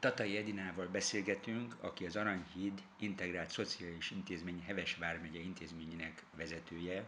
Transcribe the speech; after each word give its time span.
Tatai 0.00 0.36
Edinával 0.36 0.86
beszélgetünk, 0.86 1.76
aki 1.80 2.06
az 2.06 2.16
Aranyhíd 2.16 2.82
Integrált 2.98 3.50
Szociális 3.50 4.10
Intézmény 4.10 4.62
Heves 4.66 4.96
Vármegye 4.96 5.38
intézményének 5.40 6.22
vezetője, 6.36 7.04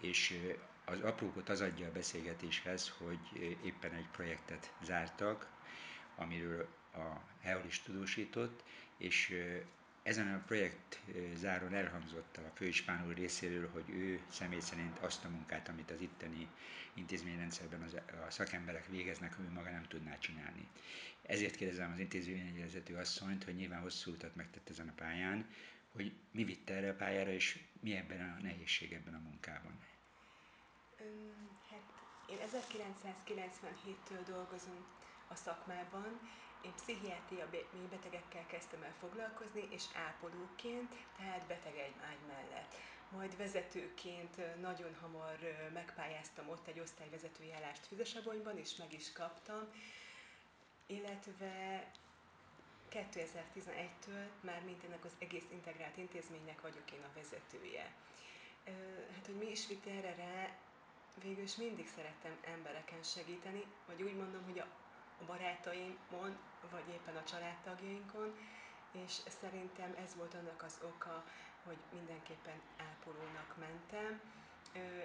és 0.00 0.38
az 0.84 1.00
aprókot 1.00 1.48
az 1.48 1.60
adja 1.60 1.86
a 1.86 1.92
beszélgetéshez, 1.92 2.92
hogy 2.98 3.58
éppen 3.64 3.92
egy 3.92 4.08
projektet 4.12 4.72
zártak, 4.84 5.48
amiről 6.16 6.68
a 6.94 7.20
Heol 7.40 7.64
is 7.66 7.80
tudósított, 7.82 8.62
és 8.96 9.34
ezen 10.06 10.34
a 10.34 10.42
projekt 10.46 11.00
záron 11.34 11.74
elhangzott 11.74 12.36
a 12.36 12.50
főispán 12.54 13.06
úr 13.06 13.14
részéről, 13.14 13.68
hogy 13.72 13.90
ő 13.90 14.20
személy 14.30 14.60
szerint 14.60 14.98
azt 14.98 15.24
a 15.24 15.28
munkát, 15.28 15.68
amit 15.68 15.90
az 15.90 16.00
itteni 16.00 16.48
intézményrendszerben 16.94 17.82
az, 17.82 17.94
a 18.26 18.30
szakemberek 18.30 18.86
végeznek, 18.86 19.36
ő 19.40 19.50
maga 19.52 19.70
nem 19.70 19.86
tudná 19.88 20.18
csinálni. 20.18 20.68
Ezért 21.22 21.56
kérdezem 21.56 21.90
az 21.92 21.98
intézményvezető 21.98 22.94
asszonyt, 22.96 23.44
hogy 23.44 23.54
nyilván 23.54 23.80
hosszú 23.80 24.10
utat 24.12 24.34
megtett 24.34 24.68
ezen 24.70 24.88
a 24.88 24.92
pályán, 24.96 25.46
hogy 25.92 26.12
mi 26.30 26.44
vitte 26.44 26.74
erre 26.74 26.90
a 26.90 26.94
pályára, 26.94 27.30
és 27.30 27.58
mi 27.80 27.96
ebben 27.96 28.20
a 28.38 28.42
nehézség 28.42 28.92
ebben 28.92 29.14
a 29.14 29.18
munkában. 29.18 29.78
Hát 31.70 31.82
én 32.30 32.38
1997-től 32.52 34.26
dolgozom 34.26 34.86
a 35.28 35.34
szakmában, 35.34 36.20
én 36.66 36.74
pszichiátria 36.74 37.48
betegekkel 37.90 38.46
kezdtem 38.46 38.82
el 38.82 38.94
foglalkozni, 39.00 39.68
és 39.70 39.84
ápolóként, 39.94 40.94
tehát 41.16 41.46
beteg 41.46 41.76
egy 41.76 41.94
mellett. 42.26 42.74
Majd 43.08 43.36
vezetőként 43.36 44.60
nagyon 44.60 44.94
hamar 45.00 45.38
megpályáztam 45.72 46.48
ott 46.48 46.66
egy 46.66 46.80
osztályvezetői 46.80 47.52
állást 47.52 47.86
Füzesabonyban, 47.86 48.58
és 48.58 48.76
meg 48.76 48.92
is 48.92 49.12
kaptam, 49.12 49.68
illetve 50.86 51.84
2011-től 52.90 54.26
már 54.40 54.62
mint 54.64 54.84
ennek 54.84 55.04
az 55.04 55.14
egész 55.18 55.46
integrált 55.50 55.96
intézménynek 55.96 56.60
vagyok 56.60 56.92
én 56.92 57.02
a 57.02 57.14
vezetője. 57.14 57.92
Hát, 59.14 59.26
hogy 59.26 59.34
mi 59.36 59.50
is 59.50 59.66
vitt 59.66 59.86
erre 59.86 60.14
rá, 60.14 60.56
végül 61.22 61.42
is 61.42 61.56
mindig 61.56 61.88
szerettem 61.88 62.36
embereken 62.44 63.02
segíteni, 63.02 63.64
vagy 63.86 64.02
úgy 64.02 64.14
mondom, 64.16 64.44
hogy 64.44 64.58
a 64.58 64.66
a 65.20 65.24
barátaimon, 65.24 66.36
vagy 66.70 66.88
éppen 66.88 67.16
a 67.16 67.24
családtagjainkon, 67.24 68.36
és 68.92 69.12
szerintem 69.40 69.94
ez 70.04 70.14
volt 70.14 70.34
annak 70.34 70.62
az 70.62 70.78
oka, 70.82 71.24
hogy 71.64 71.76
mindenképpen 71.92 72.60
ápolónak 72.76 73.56
mentem. 73.58 74.20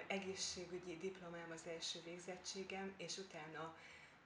Egészségügyi 0.06 0.96
diplomám 0.96 1.50
az 1.50 1.66
első 1.66 2.00
végzettségem, 2.04 2.94
és 2.96 3.16
utána 3.18 3.74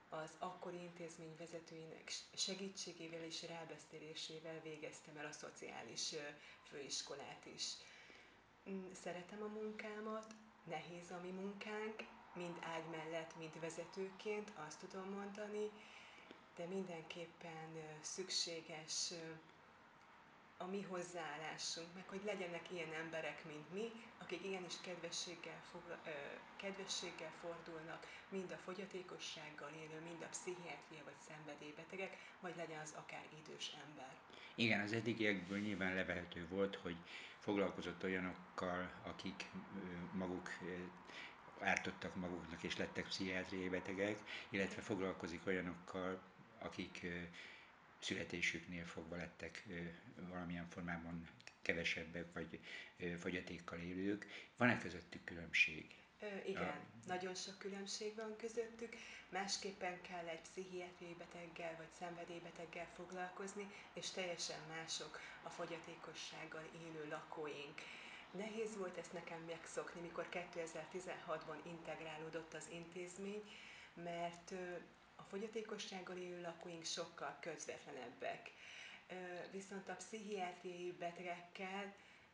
az 0.09 0.29
akkori 0.39 0.77
intézmény 0.81 1.35
vezetőinek 1.37 2.11
segítségével 2.35 3.23
és 3.23 3.43
rábeszélésével 3.47 4.59
végeztem 4.63 5.17
el 5.17 5.25
a 5.25 5.31
szociális 5.31 6.13
főiskolát 6.63 7.45
is. 7.55 7.73
Mm, 8.69 8.91
szeretem 9.03 9.41
a 9.41 9.47
munkámat, 9.47 10.33
nehéz 10.63 11.11
a 11.11 11.19
mi 11.21 11.31
munkánk, 11.31 12.03
mind 12.37 12.57
ágy 12.75 12.83
mellett, 12.91 13.37
mind 13.37 13.59
vezetőként, 13.59 14.51
azt 14.67 14.79
tudom 14.79 15.09
mondani, 15.09 15.69
de 16.55 16.65
mindenképpen 16.65 17.69
szükséges 18.01 19.11
a 20.57 20.65
mi 20.65 20.81
hozzáállásunk, 20.81 21.87
meg 21.93 22.03
hogy 22.09 22.21
legyenek 22.25 22.71
ilyen 22.71 22.93
emberek, 23.03 23.45
mint 23.45 23.73
mi, 23.73 23.91
akik 24.17 24.43
igenis 24.45 24.73
kedvességgel, 24.81 25.61
fogla, 25.71 25.97
ö, 26.05 26.09
kedvességgel 26.55 27.31
fordulnak, 27.41 28.07
mind 28.29 28.51
a 28.51 28.57
fogyatékossággal 28.57 29.69
élő, 29.83 29.99
mind 30.01 30.21
a 30.21 30.27
pszichiátria 30.29 31.03
vagy 31.03 31.19
szenvedélybetegek, 31.27 32.17
vagy 32.39 32.55
legyen 32.55 32.79
az 32.81 32.93
akár 32.97 33.25
idős 33.45 33.71
ember. 33.87 34.11
Igen, 34.55 34.81
az 34.81 34.93
eddigiekből 34.93 35.59
nyilván 35.59 35.95
levehető 35.95 36.47
volt, 36.47 36.75
hogy 36.75 36.95
foglalkozott 37.39 38.03
olyanokkal, 38.03 38.89
akik 39.03 39.45
maguk 40.13 40.49
ártottak 41.59 42.15
maguknak 42.15 42.63
és 42.63 42.77
lettek 42.77 43.05
pszichiátriai 43.07 43.69
betegek, 43.69 44.17
illetve 44.49 44.81
foglalkozik 44.81 45.47
olyanokkal, 45.47 46.19
akik 46.59 47.05
születésüknél 47.99 48.85
fogva 48.85 49.15
lettek 49.15 49.65
valamilyen 50.29 50.67
formában 50.69 51.27
kevesebbek, 51.61 52.25
vagy 52.33 52.59
fogyatékkal 53.19 53.79
élők. 53.79 54.25
Van-e 54.57 54.77
közöttük 54.77 55.23
különbség? 55.23 55.95
Ö, 56.21 56.25
igen, 56.45 56.63
a... 56.67 57.07
nagyon 57.07 57.35
sok 57.35 57.57
különbség 57.57 58.15
van 58.15 58.35
közöttük. 58.37 58.95
Másképpen 59.29 60.01
kell 60.01 60.27
egy 60.27 60.41
pszichiátriai 60.41 61.13
beteggel 61.17 61.75
vagy 61.77 61.91
szenvedélybeteggel 61.99 62.87
foglalkozni, 62.95 63.67
és 63.93 64.09
teljesen 64.09 64.59
mások 64.67 65.19
a 65.43 65.49
fogyatékossággal 65.49 66.69
élő 66.85 67.07
lakóink. 67.09 67.81
Nehéz 68.31 68.77
volt 68.77 68.97
ezt 68.97 69.13
nekem 69.13 69.41
megszokni, 69.47 70.01
mikor 70.01 70.27
2016-ban 70.31 71.57
integrálódott 71.63 72.53
az 72.53 72.67
intézmény, 72.71 73.49
mert 73.93 74.53
a 75.15 75.23
fogyatékossággal 75.23 76.17
élő 76.17 76.41
lakóink 76.41 76.83
sokkal 76.85 77.37
közvetlenebbek. 77.41 78.51
Viszont 79.51 79.89
a 79.89 79.95
pszichiátriai 79.95 80.91
betegekkel 80.99 81.93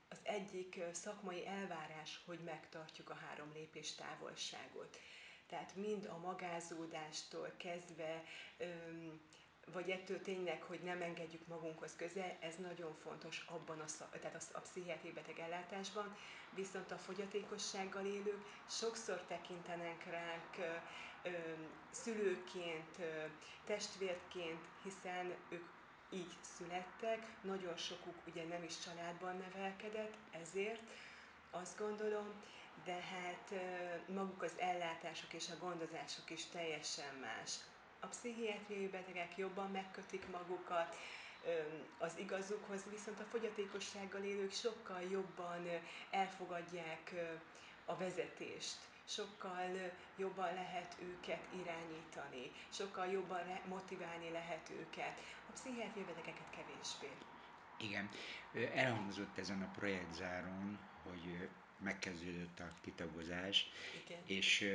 az 0.10 0.18
egyik 0.24 0.80
szakmai 0.92 1.48
elvárás, 1.48 2.20
hogy 2.26 2.40
megtartjuk 2.40 3.10
a 3.10 3.14
három 3.28 3.52
lépés 3.54 3.96
távolságot. 3.96 5.00
Tehát 5.48 5.76
mind 5.76 6.06
a 6.06 6.18
magázódástól 6.18 7.54
kezdve 7.58 8.24
vagy 9.72 9.90
ettől 9.90 10.22
tényleg, 10.22 10.62
hogy 10.62 10.80
nem 10.80 11.02
engedjük 11.02 11.48
magunkhoz 11.48 11.96
közel, 11.96 12.38
ez 12.42 12.56
nagyon 12.56 12.96
fontos 13.04 13.46
abban 13.50 13.80
a, 13.80 13.88
szak, 13.88 14.20
tehát 14.20 14.44
a, 14.52 14.58
a 14.58 14.60
pszichiátriai 14.60 15.14
beteg 15.14 15.40
ellátásban, 15.40 16.16
viszont 16.50 16.92
a 16.92 16.98
fogyatékossággal 16.98 18.06
élők 18.06 18.46
sokszor 18.70 19.22
tekintenek 19.28 20.06
ránk 20.06 20.58
ö, 20.58 21.30
ö, 21.30 21.54
szülőként, 21.92 22.98
ö, 23.00 23.24
testvérként, 23.66 24.66
hiszen 24.84 25.34
ők 25.50 25.66
így 26.10 26.38
születtek, 26.58 27.28
nagyon 27.42 27.76
sokuk 27.76 28.16
ugye 28.28 28.44
nem 28.44 28.64
is 28.64 28.80
családban 28.80 29.38
nevelkedett, 29.38 30.14
ezért 30.32 30.82
azt 31.52 31.78
gondolom, 31.78 32.34
de 32.86 32.94
hát 32.94 33.54
maguk 34.08 34.44
az 34.44 34.54
ellátások 34.58 35.34
és 35.34 35.50
a 35.50 35.66
gondozások 35.66 36.30
is 36.30 36.46
teljesen 36.46 37.16
más 37.16 37.58
a 38.04 38.08
pszichiátriai 38.08 38.88
betegek 38.88 39.38
jobban 39.38 39.72
megkötik 39.72 40.28
magukat 40.32 40.96
az 41.98 42.14
igazukhoz, 42.18 42.82
viszont 42.90 43.20
a 43.20 43.24
fogyatékossággal 43.24 44.24
élők 44.24 44.52
sokkal 44.54 45.02
jobban 45.02 45.68
elfogadják 46.12 47.14
a 47.86 47.96
vezetést 47.98 48.78
sokkal 49.08 49.92
jobban 50.18 50.54
lehet 50.54 50.96
őket 51.02 51.42
irányítani, 51.62 52.52
sokkal 52.70 53.06
jobban 53.12 53.60
motiválni 53.68 54.30
lehet 54.32 54.70
őket. 54.70 55.20
A 55.50 55.52
pszichiátriai 55.52 56.06
betegeket 56.06 56.50
kevésbé. 56.50 57.10
Igen, 57.78 58.10
elhangzott 58.76 59.38
ezen 59.38 59.62
a 59.62 59.72
projektzáron, 59.76 60.80
hogy 61.04 61.50
megkezdődött 61.80 62.60
a 62.60 62.68
kitagozás, 62.82 63.70
Igen. 64.06 64.20
és 64.26 64.66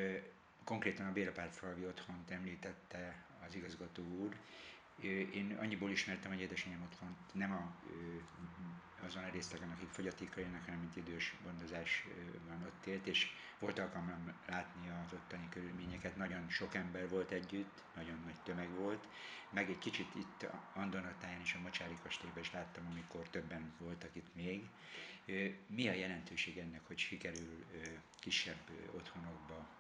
konkrétan 0.68 1.06
a 1.06 1.12
Bélapárfalvi 1.12 1.86
otthont 1.86 2.30
említette 2.30 3.24
az 3.46 3.54
igazgató 3.54 4.02
úr. 4.02 4.36
Én 5.32 5.56
annyiból 5.60 5.90
ismertem, 5.90 6.30
hogy 6.30 6.40
édesanyám 6.40 6.82
otthon 6.82 7.16
nem 7.32 7.52
a, 7.52 7.74
azon 9.04 9.24
a 9.24 9.30
részlegen, 9.30 9.70
akik 9.70 9.88
fogyatékkal 9.88 10.42
élnek, 10.42 10.64
hanem 10.64 10.80
mint 10.80 10.96
idős 10.96 11.34
gondozás 11.44 12.06
van 12.46 12.62
ott 12.62 12.86
élt, 12.86 13.06
és 13.06 13.26
volt 13.58 13.78
alkalmam 13.78 14.32
látni 14.46 14.88
az 14.88 15.12
ottani 15.12 15.48
körülményeket. 15.50 16.16
Nagyon 16.16 16.48
sok 16.48 16.74
ember 16.74 17.08
volt 17.08 17.30
együtt, 17.30 17.82
nagyon 17.94 18.20
nagy 18.24 18.40
tömeg 18.42 18.70
volt, 18.70 19.08
meg 19.50 19.70
egy 19.70 19.78
kicsit 19.78 20.14
itt 20.14 20.46
Andonatáján 20.74 21.40
és 21.40 21.54
a 21.54 21.60
Mocsári 21.60 21.96
kastélyban 22.02 22.42
is 22.42 22.52
láttam, 22.52 22.86
amikor 22.90 23.28
többen 23.28 23.72
voltak 23.78 24.14
itt 24.14 24.34
még. 24.34 24.68
Mi 25.66 25.88
a 25.88 25.92
jelentőség 25.92 26.58
ennek, 26.58 26.86
hogy 26.86 26.98
sikerül 26.98 27.64
kisebb 28.20 28.70
otthonokba 28.94 29.77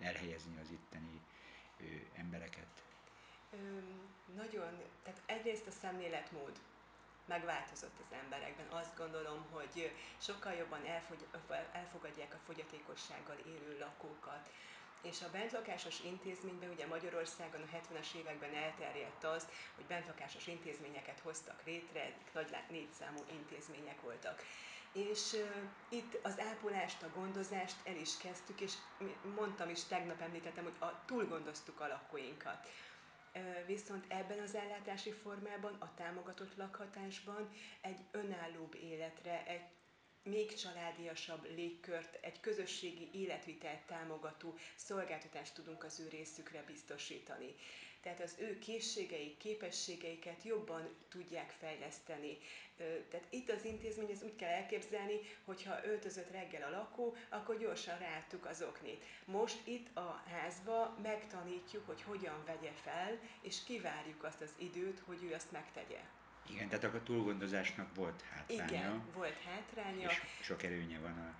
elhelyezni 0.00 0.58
az 0.60 0.70
itteni 0.70 1.20
ö, 1.80 1.84
embereket? 2.14 2.82
Ö, 3.50 3.56
nagyon, 4.36 4.82
tehát 5.02 5.20
egyrészt 5.26 5.66
a 5.66 5.70
szemléletmód 5.70 6.58
megváltozott 7.24 7.98
az 8.04 8.16
emberekben. 8.22 8.66
Azt 8.80 8.96
gondolom, 8.96 9.46
hogy 9.50 9.92
sokkal 10.18 10.52
jobban 10.52 10.86
elfogy, 10.86 11.26
elfogadják 11.72 12.34
a 12.34 12.44
fogyatékossággal 12.46 13.38
élő 13.46 13.78
lakókat. 13.78 14.50
És 15.02 15.22
a 15.22 15.30
bentlakásos 15.30 16.00
intézményben, 16.04 16.70
ugye 16.70 16.86
Magyarországon 16.86 17.60
a 17.62 17.76
70-es 17.76 18.14
években 18.14 18.54
elterjedt 18.54 19.24
az, 19.24 19.48
hogy 19.74 19.84
bentlakásos 19.84 20.46
intézményeket 20.46 21.20
hoztak 21.22 21.60
létre, 21.64 22.12
nagy 22.32 22.56
négy 22.68 22.92
számú 22.98 23.24
intézmények 23.30 24.00
voltak 24.00 24.42
és 24.92 25.36
itt 25.88 26.18
az 26.22 26.40
ápolást, 26.40 27.02
a 27.02 27.10
gondozást 27.14 27.76
el 27.84 27.96
is 27.96 28.16
kezdtük, 28.16 28.60
és 28.60 28.72
mondtam 29.34 29.68
is, 29.68 29.84
tegnap 29.84 30.20
említettem, 30.20 30.64
hogy 30.64 30.76
a, 30.78 31.04
túlgondoztuk 31.04 31.80
a 31.80 31.86
lakóinkat. 31.86 32.68
Viszont 33.66 34.04
ebben 34.08 34.38
az 34.38 34.54
ellátási 34.54 35.12
formában, 35.12 35.76
a 35.78 35.94
támogatott 35.94 36.56
lakhatásban 36.56 37.50
egy 37.80 38.00
önállóbb 38.10 38.74
életre, 38.74 39.44
egy 39.46 39.62
még 40.22 40.54
családiasabb 40.54 41.44
légkört, 41.44 42.18
egy 42.20 42.40
közösségi 42.40 43.10
életvitelt 43.12 43.80
támogató 43.86 44.54
szolgáltatást 44.76 45.54
tudunk 45.54 45.84
az 45.84 46.00
ő 46.00 46.08
részükre 46.08 46.62
biztosítani. 46.66 47.54
Tehát 48.02 48.20
az 48.20 48.34
ő 48.38 48.58
készségeik, 48.58 49.36
képességeiket 49.36 50.42
jobban 50.42 50.88
tudják 51.08 51.54
fejleszteni. 51.58 52.38
Tehát 53.10 53.26
itt 53.30 53.50
az 53.50 53.64
intézmény, 53.64 54.10
ez 54.10 54.22
úgy 54.22 54.36
kell 54.36 54.48
elképzelni, 54.50 55.18
hogyha 55.44 55.84
öltözött 55.84 56.30
reggel 56.30 56.62
a 56.62 56.70
lakó, 56.70 57.16
akkor 57.28 57.58
gyorsan 57.58 57.98
ráálltuk 57.98 58.46
az 58.46 58.62
oknit. 58.62 59.04
Most 59.24 59.66
itt 59.66 59.96
a 59.96 60.22
házba 60.30 60.96
megtanítjuk, 61.02 61.86
hogy 61.86 62.02
hogyan 62.02 62.44
vegye 62.46 62.72
fel, 62.82 63.18
és 63.40 63.64
kivárjuk 63.64 64.24
azt 64.24 64.40
az 64.40 64.54
időt, 64.58 65.02
hogy 65.06 65.22
ő 65.22 65.34
azt 65.34 65.52
megtegye. 65.52 66.00
Igen, 66.48 66.68
tehát 66.68 66.94
a 66.94 67.02
túlgondozásnak 67.02 67.94
volt 67.94 68.22
hátránya. 68.22 68.64
Igen, 68.64 69.12
volt 69.14 69.38
hátránya. 69.42 70.10
És 70.10 70.20
sok 70.40 70.62
előnye 70.62 70.98
van 70.98 71.18
a... 71.18 71.34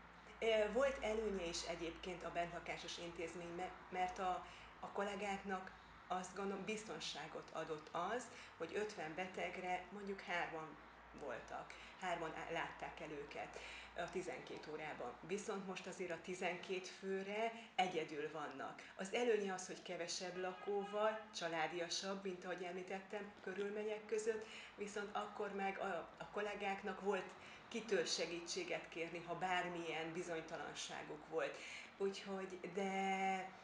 Volt 0.73 1.05
előnye 1.05 1.45
is 1.45 1.63
egyébként 1.69 2.25
a 2.25 2.31
bentlakásos 2.33 2.99
intézmény, 2.99 3.63
mert 3.91 4.19
a, 4.19 4.47
a 4.81 4.89
kollégáknak 4.93 5.71
azt 6.13 6.37
gondolom 6.37 6.65
biztonságot 6.65 7.49
adott 7.53 7.89
az, 7.93 8.23
hogy 8.57 8.75
50 8.75 9.15
betegre 9.15 9.85
mondjuk 9.93 10.21
hárman 10.21 10.77
voltak, 11.21 11.75
hárman 12.01 12.33
látták 12.53 13.01
el 13.01 13.11
őket 13.11 13.59
a 13.97 14.11
12 14.13 14.71
órában. 14.73 15.13
Viszont 15.21 15.67
most 15.67 15.87
azért 15.87 16.11
a 16.11 16.21
12 16.23 16.81
főre 16.99 17.53
egyedül 17.75 18.31
vannak. 18.33 18.83
Az 18.97 19.13
előnye 19.13 19.53
az, 19.53 19.67
hogy 19.67 19.83
kevesebb 19.83 20.37
lakóval, 20.37 21.21
családiasabb, 21.37 22.25
mint 22.25 22.45
ahogy 22.45 22.63
említettem, 22.63 23.33
körülmények 23.43 24.07
között, 24.07 24.47
viszont 24.77 25.17
akkor 25.17 25.55
meg 25.55 25.79
a, 25.79 26.09
a 26.19 26.25
kollégáknak 26.33 27.01
volt 27.01 27.31
kitől 27.69 28.05
segítséget 28.05 28.89
kérni, 28.89 29.23
ha 29.27 29.35
bármilyen 29.35 30.13
bizonytalanságuk 30.13 31.29
volt. 31.29 31.57
Úgyhogy, 31.97 32.59
de 32.75 33.60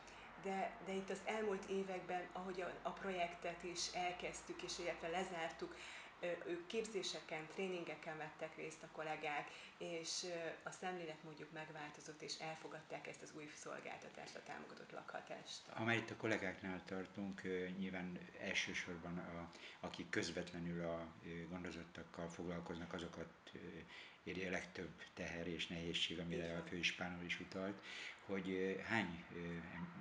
de, 0.47 0.71
de 0.87 0.93
itt 0.93 1.11
az 1.11 1.21
elmúlt 1.25 1.65
években, 1.69 2.23
ahogy 2.33 2.61
a, 2.61 2.71
a 2.83 2.91
projektet 2.91 3.63
is 3.63 3.87
elkezdtük, 3.95 4.63
és 4.63 4.79
illetve 4.79 5.09
lezártuk, 5.09 5.75
ők 6.47 6.67
képzéseken, 6.67 7.47
tréningeken 7.55 8.17
vettek 8.17 8.57
részt 8.57 8.83
a 8.83 8.89
kollégák, 8.93 9.49
és 9.79 10.25
a 10.63 10.71
szemléletmódjuk 10.71 11.53
megváltozott, 11.53 12.23
és 12.23 12.35
elfogadták 12.39 13.07
ezt 13.07 13.23
az 13.23 13.33
új 13.37 13.51
szolgáltatást, 13.55 14.37
a 14.37 14.43
támogatott 14.43 14.93
lakhatást. 14.93 15.61
Ha 15.75 15.93
itt 15.93 16.11
a 16.11 16.17
kollégáknál 16.17 16.83
tartunk, 16.85 17.43
nyilván 17.79 18.19
elsősorban 18.41 19.19
a, 19.19 19.51
akik 19.81 20.09
közvetlenül 20.11 20.85
a 20.89 21.07
gondozottakkal 21.49 22.29
foglalkoznak, 22.29 22.93
azokat 22.93 23.29
éri 24.27 24.45
a 24.47 24.51
legtöbb 24.51 24.91
teher 25.15 25.47
és 25.47 25.67
nehézség, 25.67 26.19
amire 26.19 26.57
a 26.57 26.63
főispánul 26.69 27.25
is 27.25 27.41
utalt, 27.41 27.83
hogy 28.27 28.77
hány, 28.89 29.25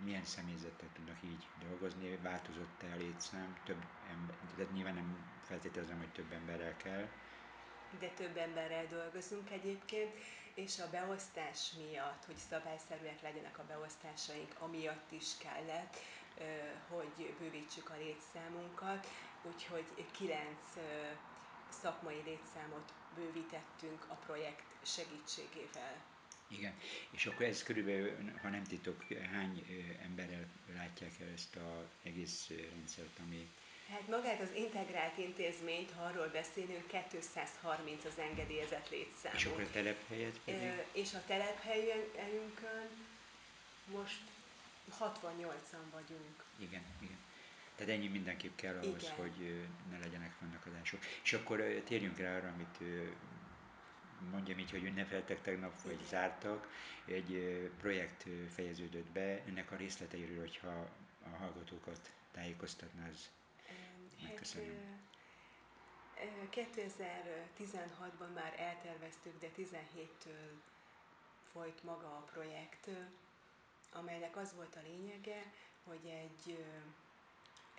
milyen 0.03 0.23
személyzettel 0.23 0.89
tudnak 0.93 1.17
így 1.23 1.47
dolgozni, 1.69 2.17
változott-e 2.21 2.91
a 2.93 2.97
létszám, 2.97 3.57
több 3.65 3.83
ember, 4.11 4.35
de 4.57 4.65
nyilván 4.73 4.93
nem 4.93 5.31
feltételezem, 5.43 5.97
hogy 5.97 6.11
több 6.11 6.31
emberrel 6.31 6.77
kell. 6.77 7.07
De 7.99 8.07
több 8.07 8.37
emberrel 8.37 8.87
dolgozunk 8.87 9.51
egyébként, 9.51 10.11
és 10.53 10.79
a 10.79 10.89
beosztás 10.89 11.71
miatt, 11.77 12.25
hogy 12.25 12.35
szabályszerűek 12.49 13.21
legyenek 13.21 13.59
a 13.59 13.65
beosztásaink, 13.67 14.55
amiatt 14.59 15.11
is 15.11 15.37
kellett, 15.37 15.97
hogy 16.87 17.35
bővítsük 17.39 17.89
a 17.89 17.97
létszámunkat, 17.97 19.07
úgyhogy 19.43 19.85
kilenc 20.11 20.59
szakmai 21.69 22.21
létszámot 22.25 22.93
bővítettünk 23.15 24.05
a 24.07 24.13
projekt 24.13 24.63
segítségével. 24.83 26.03
Igen, 26.47 26.73
és 27.11 27.25
akkor 27.25 27.45
ez 27.45 27.63
körülbelül, 27.63 28.31
ha 28.41 28.49
nem 28.49 28.63
titok, 28.63 29.03
hány 29.31 29.65
emberrel 30.03 30.47
látják 30.75 31.19
el 31.19 31.27
ezt 31.33 31.55
az 31.55 31.85
egész 32.03 32.49
rendszert, 32.71 33.19
ami... 33.25 33.49
Hát 33.89 34.07
magát 34.07 34.41
az 34.41 34.53
integrált 34.55 35.17
intézményt, 35.17 35.91
ha 35.91 36.03
arról 36.03 36.27
beszélünk, 36.27 36.87
230 37.11 38.05
az 38.05 38.17
engedélyezett 38.17 38.89
létszám. 38.89 39.33
És 39.35 39.45
akkor 39.45 39.61
a 39.61 39.71
telephelyet 39.71 40.39
pedig? 40.45 40.85
És 40.91 41.13
a 41.13 41.23
telephelyünkön 41.27 42.89
most 43.91 44.21
68-an 44.99 45.85
vagyunk. 45.91 46.43
Igen, 46.59 46.83
igen. 47.01 47.17
Tehát 47.75 47.93
ennyi 47.93 48.07
mindenképp 48.07 48.55
kell 48.55 48.77
ahhoz, 48.77 49.03
Igen. 49.03 49.15
hogy 49.15 49.67
ne 49.89 49.97
legyenek 49.97 50.31
fennakadások. 50.31 50.99
És 51.23 51.33
akkor 51.33 51.81
térjünk 51.85 52.17
rá 52.17 52.35
arra, 52.35 52.47
amit 52.47 52.77
mondjam 54.31 54.59
így, 54.59 54.71
hogy 54.71 54.83
ünnepeltek 54.83 55.41
tegnap, 55.41 55.81
vagy 55.81 55.93
Igen. 55.93 56.05
zártak. 56.07 56.69
Egy 57.05 57.59
projekt 57.77 58.25
fejeződött 58.53 59.07
be, 59.11 59.41
ennek 59.47 59.71
a 59.71 59.75
részleteiről, 59.75 60.39
hogyha 60.39 60.87
a 61.23 61.35
hallgatókat 61.37 62.11
tájékoztatná, 62.31 63.09
az 63.09 63.29
hát, 63.67 64.21
megköszönöm. 64.23 65.03
2016-ban 66.51 68.33
már 68.33 68.53
elterveztük, 68.57 69.39
de 69.39 69.47
17-től 69.57 70.51
folyt 71.51 71.83
maga 71.83 72.07
a 72.07 72.27
projekt, 72.33 72.89
amelynek 73.91 74.37
az 74.37 74.53
volt 74.53 74.75
a 74.75 74.81
lényege, 74.87 75.51
hogy 75.83 76.05
egy 76.05 76.35
egy 76.45 76.65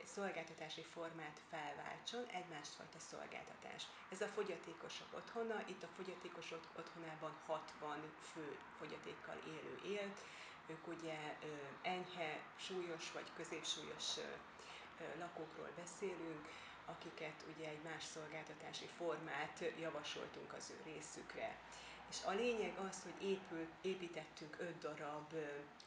szolgáltatási 0.04 0.82
formát 0.82 1.40
felváltson, 1.50 2.26
egy 2.26 2.48
másfajta 2.48 2.98
szolgáltatás. 2.98 3.82
Ez 4.10 4.20
a 4.20 4.26
fogyatékosok 4.26 5.06
otthona, 5.14 5.62
itt 5.66 5.82
a 5.82 5.94
fogyatékosok 5.96 6.62
otthonában 6.78 7.32
60 7.46 7.98
fő 8.32 8.58
fogyatékkal 8.78 9.36
élő 9.46 9.80
élt, 9.96 10.18
ők 10.66 10.86
ugye 10.86 11.36
enyhe, 11.82 12.40
súlyos 12.56 13.12
vagy 13.12 13.30
középsúlyos 13.36 14.14
lakókról 15.18 15.70
beszélünk, 15.76 16.48
akiket 16.84 17.44
ugye 17.54 17.68
egy 17.68 17.82
más 17.82 18.04
szolgáltatási 18.04 18.86
formát 18.96 19.64
javasoltunk 19.80 20.52
az 20.52 20.70
ő 20.70 20.90
részükre. 20.92 21.56
És 22.10 22.16
a 22.24 22.30
lényeg 22.30 22.78
az, 22.88 23.02
hogy 23.02 23.28
épül, 23.28 23.66
építettünk 23.80 24.56
5 24.58 24.78
darab 24.78 25.34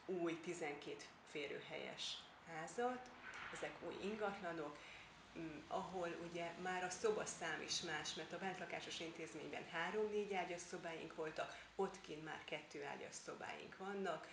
új 0.06 0.40
12 0.40 0.96
férőhelyes 1.32 2.18
házat, 2.48 3.10
ezek 3.54 3.74
új 3.88 3.96
ingatlanok, 4.02 4.78
mm, 5.40 5.60
ahol 5.68 6.16
ugye 6.30 6.52
már 6.62 6.84
a 6.84 6.90
szobaszám 6.90 7.62
is 7.62 7.82
más, 7.82 8.14
mert 8.14 8.34
a 8.34 8.38
bentlakásos 8.38 9.00
intézményben 9.00 9.66
három-négy 9.72 10.34
ágyas 10.34 10.62
szobáink 10.62 11.16
voltak, 11.16 11.66
ott 11.76 12.02
kint 12.02 12.24
már 12.24 12.44
kettő 12.46 12.86
ágyas 12.86 13.16
szobáink 13.26 13.78
vannak. 13.78 14.28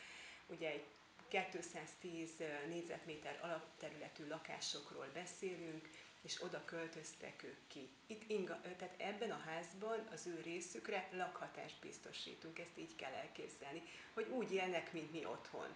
Ugye 0.46 0.68
egy 0.68 0.84
210 1.28 2.30
négyzetméter 2.68 3.38
alapterületű 3.42 4.26
lakásokról 4.28 5.10
beszélünk, 5.14 5.88
és 6.22 6.42
oda 6.42 6.64
költöztek 6.64 7.42
ők 7.42 7.66
ki. 7.66 7.88
Itt 8.06 8.30
inga, 8.30 8.60
tehát 8.60 8.94
ebben 8.96 9.30
a 9.30 9.42
házban 9.46 10.06
az 10.12 10.26
ő 10.26 10.40
részükre 10.44 11.08
lakhatást 11.12 11.80
biztosítunk, 11.80 12.58
ezt 12.58 12.78
így 12.78 12.96
kell 12.96 13.12
elképzelni, 13.12 13.82
hogy 14.14 14.26
úgy 14.28 14.52
élnek, 14.52 14.92
mint 14.92 15.12
mi 15.12 15.24
otthon. 15.24 15.66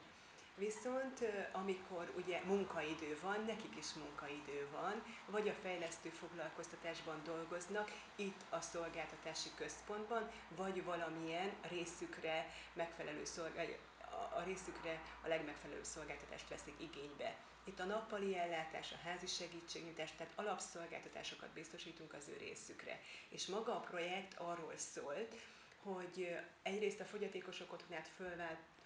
Viszont 0.61 1.19
amikor 1.53 2.13
ugye 2.17 2.41
munkaidő 2.45 3.19
van, 3.23 3.45
nekik 3.47 3.77
is 3.77 3.93
munkaidő 3.93 4.69
van, 4.73 5.03
vagy 5.27 5.49
a 5.49 5.53
fejlesztő 5.63 6.09
foglalkoztatásban 6.09 7.21
dolgoznak, 7.25 7.91
itt 8.17 8.41
a 8.49 8.61
szolgáltatási 8.61 9.49
központban, 9.57 10.31
vagy 10.57 10.85
valamilyen 10.85 11.51
részükre 11.71 12.47
megfelelő 12.73 13.25
szolgáltatás 13.25 13.89
a 14.35 14.43
részükre 14.43 15.03
a 15.23 15.29
legmegfelelőbb 15.29 15.85
szolgáltatást 15.85 16.49
veszik 16.49 16.75
igénybe. 16.79 17.37
Itt 17.65 17.81
a 17.81 17.85
nappali 17.85 18.37
ellátás, 18.37 18.93
a 18.93 19.09
házi 19.09 19.27
segítségnyújtás, 19.27 20.13
tehát 20.17 20.33
alapszolgáltatásokat 20.37 21.49
biztosítunk 21.49 22.13
az 22.15 22.29
ő 22.29 22.37
részükre. 22.39 23.01
És 23.29 23.47
maga 23.47 23.77
a 23.77 23.81
projekt 23.81 24.35
arról 24.39 24.77
szólt, 24.77 25.35
hogy 25.83 26.37
egyrészt 26.63 27.01
a 27.01 27.05
fogyatékosok 27.05 27.73
otthonát 27.73 28.11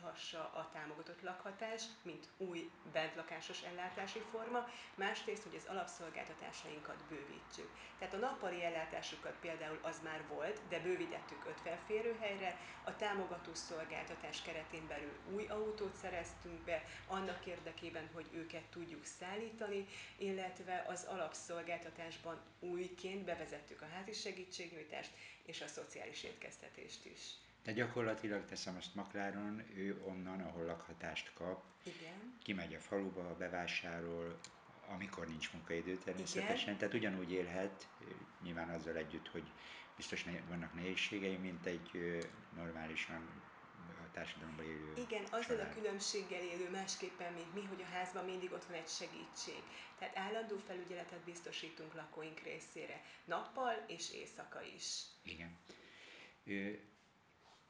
fölválthassa 0.05 0.39
a 0.55 0.71
támogatott 0.73 1.23
lakhatás, 1.23 1.83
mint 2.03 2.29
új 2.37 2.71
bentlakásos 2.93 3.63
ellátási 3.63 4.19
forma, 4.31 4.69
másrészt, 4.95 5.43
hogy 5.43 5.55
az 5.55 5.67
alapszolgáltatásainkat 5.71 7.05
bővítsük. 7.09 7.71
Tehát 7.99 8.15
a 8.15 8.19
nappali 8.19 8.65
ellátásukat 8.65 9.35
például 9.41 9.79
az 9.83 10.01
már 10.03 10.27
volt, 10.29 10.61
de 10.69 10.81
bővítettük 10.81 11.45
50 11.47 11.79
férőhelyre, 11.87 12.59
a 12.85 12.97
támogató 12.97 13.55
szolgáltatás 13.55 14.43
keretén 14.43 14.87
belül 14.87 15.13
új 15.35 15.47
autót 15.47 15.95
szereztünk 15.95 16.61
be, 16.65 16.83
annak 17.07 17.47
érdekében, 17.47 18.09
hogy 18.13 18.27
őket 18.33 18.65
tudjuk 18.71 19.05
szállítani, 19.05 19.87
illetve 20.17 20.85
az 20.89 21.05
alapszolgáltatásban 21.05 22.41
újként 22.61 23.25
bevezettük 23.25 23.83
a 23.83 23.89
házi 23.95 24.13
segítségnyújtást, 24.13 25.11
és 25.45 25.61
a 25.61 25.67
szociális 25.67 26.23
étkeztetést 26.23 27.05
is. 27.05 27.21
De 27.65 27.73
gyakorlatilag 27.73 28.45
teszem 28.45 28.77
azt 28.77 28.95
Makláron, 28.95 29.63
ő 29.75 30.03
onnan, 30.07 30.41
ahol 30.41 30.65
lakhatást 30.65 31.33
kap, 31.35 31.65
Igen. 31.83 32.39
kimegy 32.43 32.75
a 32.75 32.81
faluba, 32.81 33.37
bevásárol, 33.37 34.39
amikor 34.89 35.27
nincs 35.29 35.53
munkaidő 35.53 35.99
természetesen, 35.99 36.63
Igen. 36.67 36.77
tehát 36.79 36.95
ugyanúgy 36.95 37.33
élhet, 37.33 37.89
nyilván 38.43 38.69
azzal 38.69 38.97
együtt, 38.97 39.29
hogy 39.29 39.53
biztos 39.97 40.25
vannak 40.49 40.75
nehézségei, 40.75 41.37
mint 41.37 41.67
egy 41.67 42.19
normálisan 42.57 43.43
a 43.89 44.11
társadalomban 44.13 44.65
élő 44.65 44.93
Igen, 44.97 45.25
azzal 45.31 45.61
a 45.61 45.69
különbséggel 45.75 46.43
élő 46.43 46.71
másképpen, 46.71 47.33
mint 47.33 47.55
mi, 47.55 47.65
hogy 47.65 47.83
a 47.83 47.93
házban 47.95 48.25
mindig 48.25 48.53
ott 48.53 48.65
van 48.65 48.77
egy 48.77 48.89
segítség. 48.89 49.63
Tehát 49.99 50.17
állandó 50.17 50.57
felügyeletet 50.57 51.21
biztosítunk 51.25 51.95
lakóink 51.95 52.41
részére, 52.41 53.03
nappal 53.25 53.85
és 53.87 54.13
éjszaka 54.13 54.63
is. 54.63 55.03
Igen. 55.23 55.59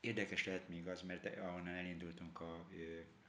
Érdekes 0.04 0.44
lehet 0.46 0.68
még 0.68 0.86
az, 0.88 1.02
mert 1.02 1.38
ahonnan 1.38 1.74
elindultunk 1.74 2.40
a 2.40 2.64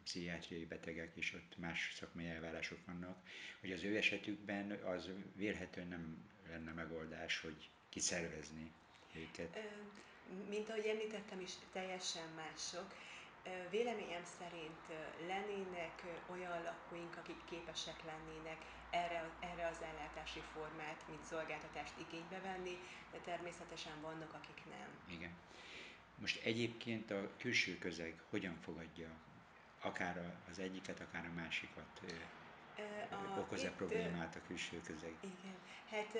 pszichiátriai 0.04 0.66
betegek, 0.66 1.12
és 1.16 1.34
ott 1.34 1.58
más 1.58 1.94
szakmai 1.96 2.28
elvárások 2.28 2.78
vannak, 2.86 3.18
hogy 3.60 3.72
az 3.72 3.84
ő 3.84 3.98
esetükben 3.98 4.72
az 4.72 5.10
vélhetően 5.36 5.88
nem 5.88 6.18
lenne 6.50 6.72
megoldás, 6.72 7.40
hogy 7.42 7.70
kiszervezni 7.90 8.72
őket. 9.14 9.58
Mint 10.50 10.70
ahogy 10.70 10.86
említettem 10.86 11.40
is, 11.42 11.52
teljesen 11.72 12.30
mások. 12.36 12.94
Véleményem 13.70 14.24
szerint 14.40 14.84
lennének 15.28 16.04
olyan 16.32 16.64
lakóink, 16.64 17.18
akik 17.18 17.44
képesek 17.50 18.04
lennének 18.06 18.62
erre, 18.90 19.30
erre 19.40 19.68
az 19.68 19.82
ellátási 19.82 20.42
formát, 20.54 21.04
mint 21.10 21.24
szolgáltatást 21.24 21.94
igénybe 22.08 22.40
venni, 22.40 22.78
de 23.12 23.18
természetesen 23.18 24.02
vannak, 24.02 24.34
akik 24.34 24.62
nem. 24.70 24.90
Igen. 25.18 25.32
Most 26.18 26.44
egyébként 26.44 27.12
a 27.12 27.30
külső 27.38 27.78
közeg 27.78 28.22
hogyan 28.30 28.58
fogadja 28.62 29.10
akár 29.82 30.36
az 30.50 30.60
egyiket, 30.60 31.00
akár 31.00 31.26
a 31.26 31.34
másikat? 31.36 32.02
A, 33.10 33.40
Okoz-e 33.40 33.72
problémát 33.72 34.36
a 34.36 34.40
külső 34.48 34.82
közeg? 34.82 35.14
Igen, 35.20 35.56
hát 35.90 36.18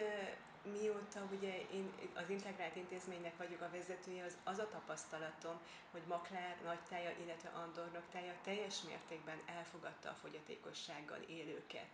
mióta 0.72 1.28
ugye 1.32 1.54
én 1.74 1.92
az 2.14 2.30
integrált 2.30 2.76
intézménynek 2.76 3.38
vagyok 3.38 3.62
a 3.62 3.70
vezetője, 3.72 4.24
az, 4.24 4.38
az 4.44 4.58
a 4.60 4.68
tapasztalatom, 4.70 5.60
hogy 5.92 6.02
Maklár, 6.08 6.56
Nagytája, 6.64 7.12
illetve 7.24 7.50
Andornok 7.50 8.04
tája 8.12 8.34
teljes 8.44 8.82
mértékben 8.88 9.38
elfogadta 9.46 10.10
a 10.10 10.18
fogyatékossággal 10.22 11.20
élőket. 11.28 11.88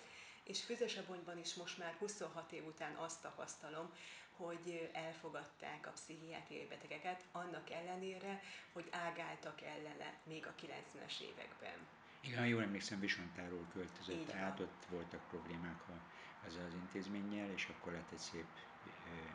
És 0.43 0.63
Füzesabonyban 0.63 1.37
is 1.37 1.53
most 1.53 1.77
már 1.77 1.95
26 1.99 2.51
év 2.51 2.65
után 2.65 2.95
azt 2.95 3.21
tapasztalom, 3.21 3.93
hogy 4.31 4.89
elfogadták 4.93 5.87
a 5.87 5.91
pszichiátriai 5.91 6.65
betegeket, 6.67 7.23
annak 7.31 7.69
ellenére, 7.69 8.41
hogy 8.73 8.87
ágáltak 8.91 9.61
ellene 9.61 10.19
még 10.23 10.45
a 10.45 10.55
90-es 10.61 11.19
években. 11.21 11.87
Igen, 12.21 12.47
jól 12.47 12.61
emlékszem, 12.61 12.99
Visontáról 12.99 13.67
költözött 13.73 14.31
át, 14.31 14.59
ott 14.59 14.85
voltak 14.89 15.27
problémák 15.27 15.81
a, 15.87 15.99
ezzel 16.45 16.65
az 16.65 16.73
intézménnyel, 16.73 17.49
és 17.51 17.67
akkor 17.67 17.91
lett 17.91 18.11
egy 18.11 18.17
szép 18.17 18.45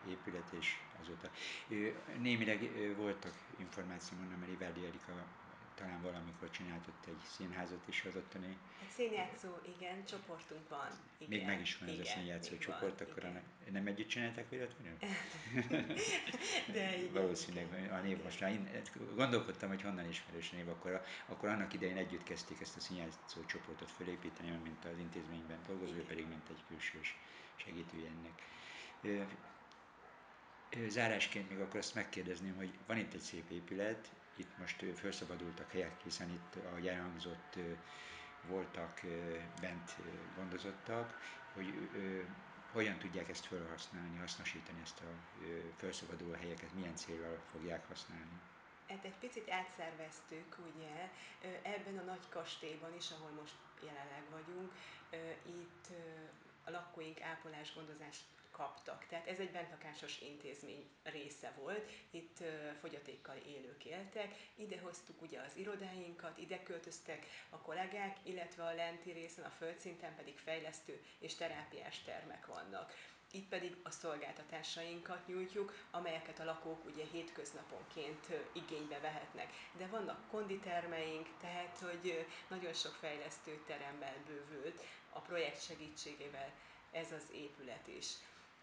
épület, 0.08 0.52
és 0.52 0.76
azóta 1.00 1.30
némileg 2.18 2.70
voltak 2.96 3.34
információk, 3.58 4.20
mert 4.28 4.46
Rivádi 4.46 4.84
Erika 4.84 5.26
talán 5.76 6.02
valamikor 6.02 6.50
csinált 6.50 6.86
ott 6.86 7.06
egy 7.06 7.22
színházat 7.36 7.88
is 7.88 8.04
az 8.04 8.16
ottani. 8.16 8.56
Egy 8.82 8.88
színjátszó, 8.88 9.48
igen, 9.76 10.04
csoportunk 10.04 10.68
van. 10.68 10.88
Igen, 11.18 11.38
még 11.38 11.46
meg 11.46 11.60
is 11.60 11.78
van 11.78 11.88
igen, 11.88 12.00
ez 12.00 12.06
a 12.06 12.10
színjátszó 12.10 12.56
csoport, 12.58 12.98
van, 12.98 13.08
akkor 13.08 13.22
igen. 13.22 13.42
A, 13.66 13.70
nem 13.70 13.86
együtt 13.86 14.08
csinálták 14.08 14.48
véletlenül? 14.48 14.96
De 16.72 16.96
igen. 16.98 17.12
Valószínűleg 17.12 17.90
a 17.92 17.96
név 17.96 18.22
most 18.22 18.40
már, 18.40 18.82
gondolkodtam, 19.14 19.68
hogy 19.68 19.82
honnan 19.82 20.08
ismerős 20.08 20.50
név, 20.50 20.68
akkor, 20.68 21.02
akkor 21.26 21.48
annak 21.48 21.72
idején 21.72 21.96
együtt 21.96 22.22
kezdték 22.22 22.60
ezt 22.60 22.76
a 22.76 22.80
színjátszó 22.80 23.44
csoportot 23.44 23.90
fölépíteni, 23.90 24.50
mint 24.50 24.84
az 24.84 24.98
intézményben 24.98 25.58
dolgozó, 25.66 25.92
igen. 25.92 26.06
pedig 26.06 26.26
mint 26.26 26.48
egy 26.48 26.62
külsős 26.68 27.16
segítője 27.56 28.08
ennek. 28.08 28.42
Zárásként 30.88 31.48
még 31.48 31.58
akkor 31.58 31.78
azt 31.78 31.94
megkérdezném, 31.94 32.56
hogy 32.56 32.70
van 32.86 32.98
itt 32.98 33.14
egy 33.14 33.20
szép 33.20 33.50
épület, 33.50 34.10
itt 34.36 34.58
most 34.58 34.84
felszabadultak 34.94 35.70
helyek, 35.72 36.00
hiszen 36.02 36.30
itt, 36.30 36.64
ahogy 36.70 36.86
elhangzott, 36.88 37.58
voltak 38.48 39.00
bent 39.60 39.96
gondozottak, 40.36 41.20
hogy 41.54 41.88
hogyan 42.72 42.98
tudják 42.98 43.28
ezt 43.28 43.46
felhasználni, 43.46 44.16
hasznosítani 44.18 44.80
ezt 44.82 45.00
a 45.00 45.40
felszabaduló 45.76 46.32
helyeket, 46.32 46.74
milyen 46.74 46.96
célra 46.96 47.40
fogják 47.52 47.88
használni. 47.88 48.40
Hát 48.88 49.04
egy 49.04 49.18
picit 49.20 49.50
átszerveztük, 49.50 50.56
ugye, 50.74 51.10
ebben 51.62 51.98
a 51.98 52.02
nagy 52.02 52.28
kastélyban 52.28 52.94
is, 52.94 53.10
ahol 53.10 53.30
most 53.30 53.54
jelenleg 53.82 54.22
vagyunk, 54.30 54.72
itt 55.46 55.86
a 56.64 56.70
lakóink 56.70 57.20
ápolás, 57.20 57.74
gondozás 57.74 58.16
kaptak. 58.56 59.06
Tehát 59.08 59.26
ez 59.26 59.38
egy 59.38 59.50
bentlakásos 59.50 60.20
intézmény 60.20 60.90
része 61.02 61.52
volt, 61.56 61.90
itt 62.10 62.36
fogyatékkal 62.80 63.36
élők 63.36 63.84
éltek, 63.84 64.34
ide 64.54 64.80
hoztuk 64.80 65.22
ugye 65.22 65.40
az 65.40 65.56
irodáinkat, 65.56 66.38
ide 66.38 66.62
költöztek 66.62 67.26
a 67.50 67.58
kollégák, 67.58 68.16
illetve 68.22 68.62
a 68.64 68.74
lenti 68.74 69.10
részen, 69.10 69.44
a 69.44 69.50
földszinten 69.58 70.14
pedig 70.16 70.38
fejlesztő 70.38 71.02
és 71.18 71.34
terápiás 71.34 72.02
termek 72.02 72.46
vannak. 72.46 72.92
Itt 73.30 73.48
pedig 73.48 73.76
a 73.82 73.90
szolgáltatásainkat 73.90 75.26
nyújtjuk, 75.26 75.72
amelyeket 75.90 76.38
a 76.38 76.44
lakók 76.44 76.84
ugye 76.84 77.04
hétköznaponként 77.12 78.26
igénybe 78.52 78.98
vehetnek. 79.00 79.52
De 79.78 79.86
vannak 79.86 80.28
konditermeink, 80.30 81.28
tehát 81.40 81.78
hogy 81.78 82.26
nagyon 82.48 82.72
sok 82.72 82.92
fejlesztő 82.94 83.62
teremmel 83.66 84.16
bővült 84.26 84.82
a 85.12 85.20
projekt 85.20 85.62
segítségével 85.62 86.52
ez 86.92 87.12
az 87.12 87.24
épület 87.32 87.86
is 87.98 88.06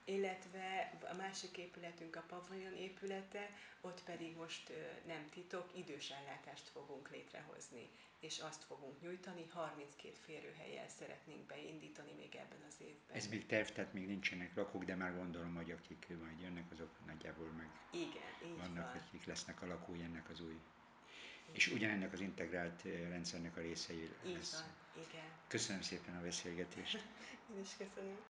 illetve 0.05 0.93
a 1.11 1.13
másik 1.15 1.57
épületünk 1.57 2.15
a 2.15 2.23
paviljon 2.27 2.73
épülete, 2.75 3.49
ott 3.81 4.03
pedig 4.03 4.35
most 4.35 4.71
nem 5.05 5.29
titok, 5.29 5.69
idős 5.77 6.09
ellátást 6.09 6.67
fogunk 6.69 7.09
létrehozni, 7.11 7.89
és 8.19 8.39
azt 8.39 8.63
fogunk 8.63 9.01
nyújtani, 9.01 9.45
32 9.49 10.13
férőhelyel 10.25 10.87
szeretnénk 10.87 11.45
beindítani 11.45 12.11
még 12.17 12.35
ebben 12.35 12.63
az 12.67 12.75
évben. 12.81 13.15
Ez 13.15 13.27
még 13.27 13.45
terv, 13.45 13.67
tehát 13.67 13.93
még 13.93 14.07
nincsenek 14.07 14.55
lakók, 14.55 14.83
de 14.83 14.95
már 14.95 15.15
gondolom, 15.15 15.55
hogy 15.55 15.71
akik 15.71 16.07
majd 16.21 16.39
jönnek, 16.41 16.71
azok 16.71 16.89
nagyjából 17.05 17.47
meg 17.57 17.69
Igen, 17.91 18.51
így 18.51 18.57
vannak, 18.57 18.93
van. 18.93 19.01
akik 19.07 19.25
lesznek 19.25 19.61
a 19.61 19.65
lakói 19.67 20.01
ennek 20.01 20.29
az 20.29 20.41
új 20.41 20.59
és 21.51 21.67
ugyanennek 21.67 22.13
az 22.13 22.19
integrált 22.19 22.81
rendszernek 23.09 23.57
a 23.57 23.61
részei 23.61 24.09
lesz. 24.23 24.33
Így 24.33 24.49
van, 24.51 25.03
igen. 25.09 25.25
Köszönöm 25.47 25.81
szépen 25.81 26.15
a 26.15 26.21
beszélgetést. 26.21 26.95
Én 27.53 27.59
is 27.61 27.69
köszönöm. 27.77 28.17